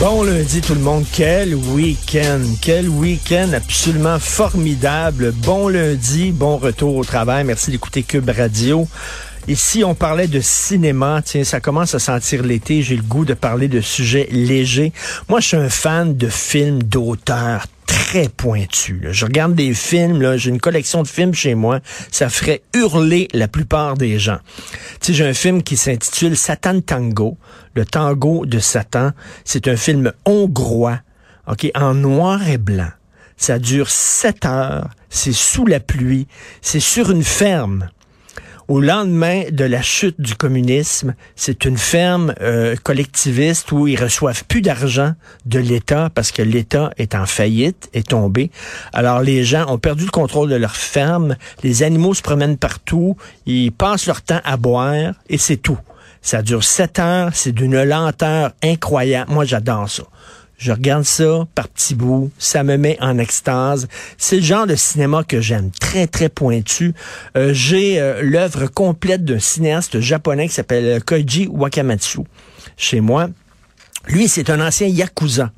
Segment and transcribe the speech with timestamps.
[0.00, 5.32] Bon lundi tout le monde, quel week-end, quel week-end absolument formidable.
[5.32, 7.42] Bon lundi, bon retour au travail.
[7.42, 8.86] Merci d'écouter Cube Radio.
[9.48, 11.20] Ici, on parlait de cinéma.
[11.24, 12.80] Tiens, ça commence à sentir l'été.
[12.80, 14.92] J'ai le goût de parler de sujets légers.
[15.28, 17.66] Moi, je suis un fan de films d'auteur
[18.08, 19.02] très pointus.
[19.02, 19.12] là.
[19.12, 21.80] Je regarde des films, j'ai une collection de films chez moi.
[22.10, 24.38] Ça ferait hurler la plupart des gens.
[25.02, 27.36] Tu sais, j'ai un film qui s'intitule Satan Tango,
[27.74, 29.10] le tango de Satan.
[29.44, 31.00] C'est un film hongrois,
[31.46, 32.88] ok, en noir et blanc.
[33.36, 34.88] Ça dure sept heures.
[35.10, 36.28] C'est sous la pluie.
[36.62, 37.90] C'est sur une ferme
[38.68, 44.44] au lendemain de la chute du communisme, c'est une ferme euh, collectiviste où ils reçoivent
[44.44, 45.14] plus d'argent
[45.46, 48.50] de l'État parce que l'État est en faillite, est tombé.
[48.92, 53.16] Alors les gens ont perdu le contrôle de leur ferme, les animaux se promènent partout,
[53.46, 55.78] ils passent leur temps à boire et c'est tout.
[56.20, 59.32] Ça dure sept heures, c'est d'une lenteur incroyable.
[59.32, 60.02] Moi, j'adore ça.
[60.58, 63.86] Je regarde ça par petits bouts, ça me met en extase.
[64.16, 66.94] C'est le genre de cinéma que j'aime, très très pointu.
[67.36, 72.20] Euh, J'ai euh, l'œuvre complète d'un cinéaste japonais qui s'appelle Koji Wakamatsu
[72.76, 73.28] chez moi.
[74.08, 75.52] Lui, c'est un ancien yakuza.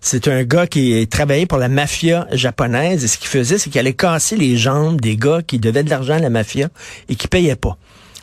[0.00, 3.80] C'est un gars qui travaillait pour la mafia japonaise et ce qu'il faisait, c'est qu'il
[3.80, 6.68] allait casser les jambes des gars qui devaient de l'argent à la mafia
[7.08, 7.76] et qui payaient pas.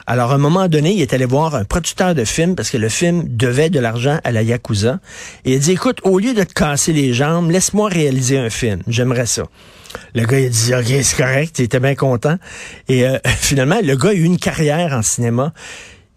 [0.10, 2.78] Alors, à un moment donné, il est allé voir un producteur de film parce que
[2.78, 5.02] le film devait de l'argent à la Yakuza.
[5.44, 8.50] Et il a dit, écoute, au lieu de te casser les jambes, laisse-moi réaliser un
[8.50, 8.82] film.
[8.88, 9.44] J'aimerais ça.
[10.16, 11.60] Le gars, il a dit, OK, c'est correct.
[11.60, 12.38] Il était bien content.
[12.88, 15.52] Et euh, finalement, le gars a eu une carrière en cinéma.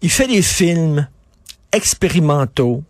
[0.01, 1.05] Il fait des films
[1.73, 2.83] expérimentaux,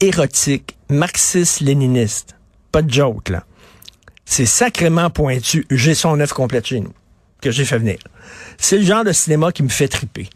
[0.00, 2.34] érotiques, marxistes-léninistes.
[2.72, 3.44] Pas de joke, là.
[4.24, 5.64] C'est sacrément pointu.
[5.70, 6.66] J'ai son œuvre complète
[7.40, 7.98] que j'ai fait venir.
[8.58, 10.28] C'est le genre de cinéma qui me fait triper.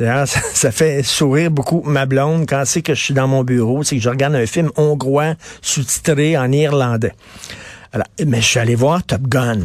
[0.00, 3.96] Ça fait sourire beaucoup ma blonde quand c'est que je suis dans mon bureau, c'est
[3.96, 7.12] que je regarde un film hongrois sous-titré en irlandais.
[7.92, 9.60] Alors, mais je suis allé voir Top Gun.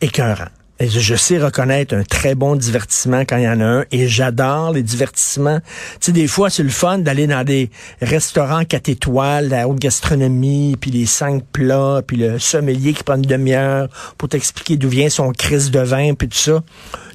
[0.00, 0.50] Écœurant.
[0.80, 4.72] Je, sais reconnaître un très bon divertissement quand il y en a un et j'adore
[4.72, 5.60] les divertissements.
[5.60, 7.70] Tu sais, des fois, c'est le fun d'aller dans des
[8.02, 13.14] restaurants quatre étoiles, la haute gastronomie, puis les cinq plats, puis le sommelier qui prend
[13.14, 16.60] une demi-heure pour t'expliquer d'où vient son crise de vin, puis tout ça.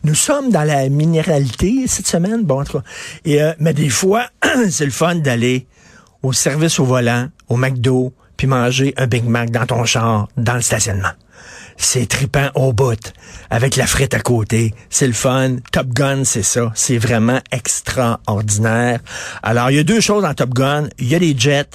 [0.06, 2.80] Nous sommes dans la minéralité cette semaine, bon, en tout.
[3.26, 4.28] Et, euh, mais des fois,
[4.70, 5.68] c'est le fun d'aller
[6.24, 10.56] au service au volant, au McDo, puis manger un Big Mac dans ton char, dans
[10.56, 11.12] le stationnement.
[11.82, 13.14] C'est tripant au bout,
[13.50, 14.76] avec la frite à côté.
[14.90, 15.56] C'est le fun.
[15.72, 16.72] Top Gun, c'est ça.
[16.76, 19.00] C'est vraiment extraordinaire.
[19.44, 20.90] Alors, il y a deux choses dans Top Gun.
[21.00, 21.70] Il y a les jets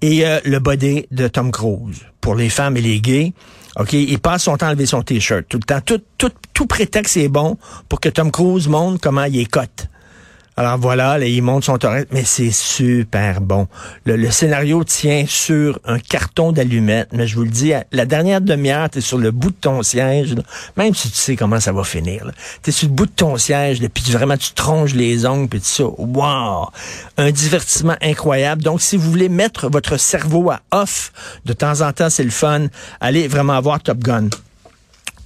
[0.00, 2.00] et a le body de Tom Cruise.
[2.22, 3.34] Pour les femmes et les gays,
[3.78, 5.82] OK, il passe son temps à lever son T-shirt tout le temps.
[5.82, 7.58] Tout, tout, tout prétexte est bon
[7.90, 9.88] pour que Tom Cruise montre comment il est cote.
[10.58, 13.68] Alors voilà, là, il monte son torrent, mais c'est super bon.
[14.06, 18.88] Le, scénario tient sur un carton d'allumettes, mais je vous le dis, la dernière demi-heure,
[18.88, 20.34] t'es sur le bout de ton siège,
[20.78, 22.30] même si tu sais comment ça va finir.
[22.62, 25.48] T'es sur le bout de ton siège, là, puis tu- vraiment tu tronches les ongles,
[25.48, 25.84] puis tout ça.
[25.84, 26.70] Wow!
[27.18, 28.62] Un divertissement incroyable.
[28.62, 31.12] Donc, si vous voulez mettre votre cerveau à off,
[31.44, 32.68] de temps en temps, c'est le fun.
[33.00, 34.28] Allez vraiment voir Top Gun.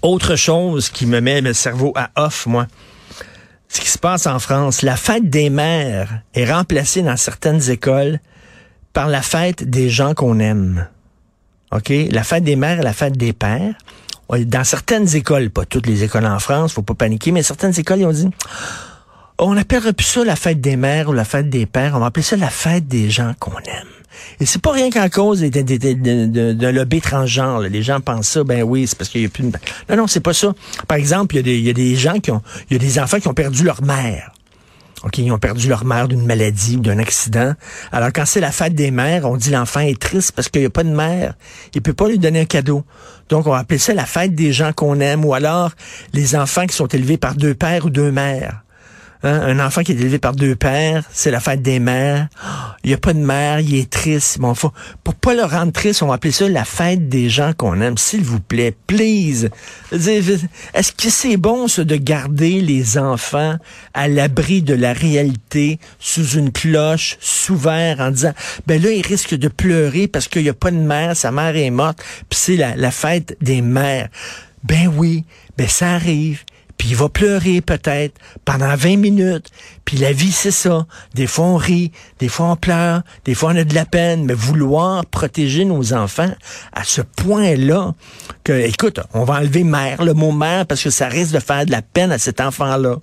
[0.03, 2.67] Autre chose qui me met le cerveau à off, moi,
[3.71, 4.83] ce qui passe en France.
[4.83, 8.21] La fête des mères est remplacée dans certaines écoles
[8.93, 10.89] par la fête des gens qu'on aime.
[11.73, 11.93] OK?
[12.11, 13.75] La fête des mères et la fête des pères.
[14.29, 18.01] Dans certaines écoles, pas toutes les écoles en France, faut pas paniquer, mais certaines écoles,
[18.01, 18.31] ils ont dit,
[19.39, 22.07] on appellerait plus ça la fête des mères ou la fête des pères, on va
[22.07, 24.00] appeler ça la fête des gens qu'on aime.
[24.41, 27.61] Et c'est pas rien qu'en cause d'un lobby transgenre.
[27.61, 29.53] Les gens pensent ça, ben oui, c'est parce qu'il y a plus de...
[29.89, 30.53] Non, non, c'est pas ça.
[30.89, 32.43] Par exemple, il y, y, a des gens qui ont...
[32.71, 34.33] Il y a des enfants qui ont perdu leur mère.
[35.03, 37.55] OK, ils ont perdu leur mère d'une maladie ou d'un accident.
[37.91, 40.67] Alors, quand c'est la fête des mères, on dit l'enfant est triste parce qu'il n'y
[40.67, 41.35] a pas de mère.
[41.75, 42.85] Il peut pas lui donner un cadeau.
[43.31, 45.71] Donc, on va appeler ça la fête des gens qu'on aime ou alors
[46.13, 48.63] les enfants qui sont élevés par deux pères ou deux mères.
[49.23, 52.29] Hein, un enfant qui est élevé par deux pères, c'est la fête des mères.
[52.85, 54.39] Il n'y a pas de mère, il est triste.
[54.39, 54.73] Bon, faut,
[55.05, 57.99] pour pas le rendre triste, on va appeler ça la fête des gens qu'on aime.
[57.99, 59.51] S'il vous plaît, please.
[59.93, 63.57] Est-ce que c'est bon, de garder les enfants
[63.93, 68.33] à l'abri de la réalité, sous une cloche, sous verre, en disant,
[68.67, 71.57] ben là, il risque de pleurer parce qu'il n'y a pas de mère, sa mère
[71.57, 74.09] est morte, puis c'est la, la fête des mères.
[74.65, 75.25] Ben oui,
[75.57, 76.45] ben ça arrive
[76.81, 79.51] puis il va pleurer peut-être pendant 20 minutes.
[79.85, 80.87] Puis la vie, c'est ça.
[81.13, 84.25] Des fois, on rit, des fois, on pleure, des fois, on a de la peine.
[84.25, 86.33] Mais vouloir protéger nos enfants
[86.73, 87.93] à ce point-là,
[88.45, 91.67] que, écoute, on va enlever mère, le mot mère, parce que ça risque de faire
[91.67, 92.97] de la peine à cet enfant-là.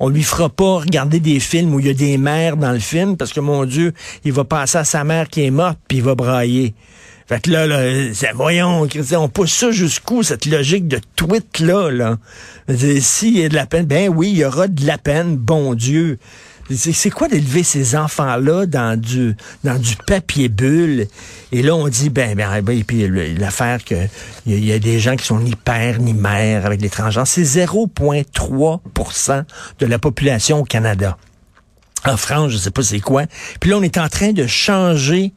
[0.00, 2.78] On lui fera pas regarder des films où il y a des mères dans le
[2.78, 3.92] film, parce que, mon Dieu,
[4.24, 6.72] il va penser à sa mère qui est morte, puis il va brailler.
[7.28, 7.82] Fait que là, là
[8.34, 12.16] voyons, on pousse ça jusqu'où, cette logique de tweet-là, là?
[13.00, 15.74] S'il y a de la peine, ben oui, il y aura de la peine, bon
[15.74, 16.18] Dieu.
[16.74, 21.06] C'est quoi d'élever ces enfants-là dans du dans du papier bulle?
[21.52, 23.94] Et là, on dit ben ben, ben puis l'affaire que
[24.46, 29.44] il y, a des gens qui sont ni père ni mère avec l'étranger, c'est 0,3%
[29.78, 31.16] de la population au Canada.
[32.06, 33.24] En France, je sais pas c'est quoi.
[33.60, 35.32] Puis là, on est en train de changer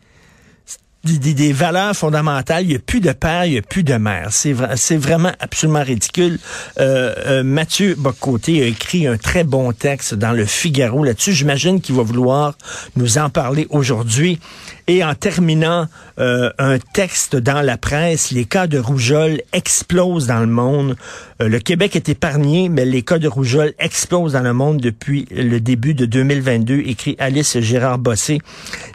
[1.03, 2.63] des, des, valeurs fondamentales.
[2.63, 4.27] Il n'y a plus de père, il n'y a plus de mère.
[4.31, 6.39] C'est c'est vraiment absolument ridicule.
[6.79, 11.33] Euh, euh, Mathieu Bocoté a écrit un très bon texte dans le Figaro là-dessus.
[11.33, 12.55] J'imagine qu'il va vouloir
[12.95, 14.39] nous en parler aujourd'hui.
[14.87, 15.87] Et en terminant,
[16.19, 20.95] euh, un texte dans la presse, les cas de rougeole explosent dans le monde.
[21.41, 25.27] Euh, le Québec est épargné, mais les cas de rougeole explosent dans le monde depuis
[25.31, 28.39] le début de 2022, écrit Alice Gérard Bossé.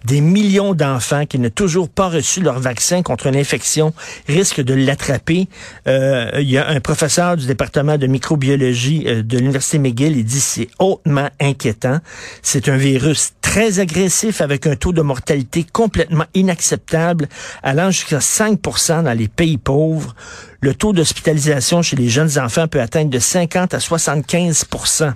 [0.04, 3.94] Des millions d'enfants qui n'ont toujours pas reçu leur vaccin contre une infection
[4.28, 5.48] risquent de l'attraper.
[5.86, 10.40] Euh, il y a un professeur du département de microbiologie de l'Université McGill, il dit
[10.40, 11.98] c'est hautement inquiétant.
[12.42, 17.26] C'est un virus très agressif avec un taux de mortalité complètement inacceptable,
[17.62, 18.60] allant jusqu'à 5
[19.02, 20.14] dans les pays pauvres.
[20.60, 25.14] Le taux d'hospitalisation chez les jeunes enfants peut atteindre de 50 à 75%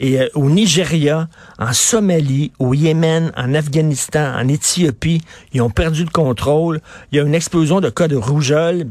[0.00, 1.28] et euh, au Nigeria,
[1.60, 5.20] en Somalie, au Yémen, en Afghanistan, en Éthiopie,
[5.52, 6.80] ils ont perdu le contrôle.
[7.12, 8.88] Il y a une explosion de cas de rougeole.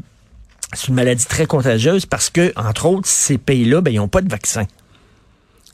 [0.72, 4.22] C'est une maladie très contagieuse parce que, entre autres, ces pays-là, ben, ils n'ont pas
[4.22, 4.64] de vaccin.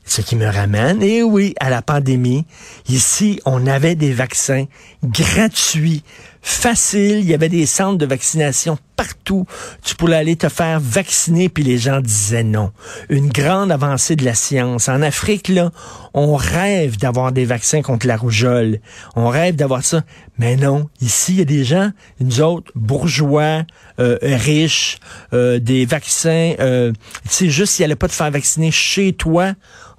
[0.05, 2.45] Ce qui me ramène, et oui, à la pandémie.
[2.89, 4.67] Ici, on avait des vaccins
[5.03, 6.03] gratuits,
[6.45, 7.21] faciles.
[7.21, 9.47] Il y avait des centres de vaccination partout.
[9.83, 12.71] Tu pouvais aller te faire vacciner, puis les gens disaient non.
[13.09, 14.89] Une grande avancée de la science.
[14.89, 15.73] En Afrique, là,
[16.13, 18.79] on rêve d'avoir des vaccins contre la rougeole.
[19.17, 20.03] On rêve d'avoir ça.
[20.39, 23.65] Mais non, ici, il y a des gens, nous autres, bourgeois,
[23.99, 24.99] euh, riches,
[25.33, 26.55] euh, des vaccins.
[26.61, 26.93] Euh,
[27.29, 29.55] c'est juste s'il allait pas te faire vacciner chez toi,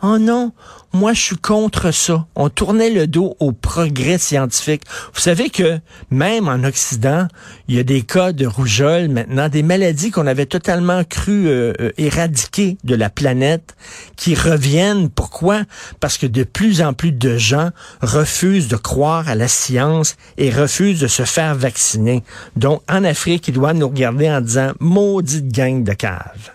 [0.07, 0.51] Oh non,
[0.95, 2.25] moi je suis contre ça.
[2.35, 4.83] On tournait le dos au progrès scientifique.
[5.13, 7.27] Vous savez que même en Occident,
[7.67, 11.73] il y a des cas de rougeole maintenant, des maladies qu'on avait totalement cru euh,
[11.81, 13.75] euh, éradiquer de la planète,
[14.15, 15.09] qui reviennent.
[15.09, 15.63] Pourquoi?
[15.99, 17.71] Parce que de plus en plus de gens
[18.01, 22.23] refusent de croire à la science et refusent de se faire vacciner.
[22.55, 26.54] Donc en Afrique, ils doivent nous regarder en disant maudite gang de caves.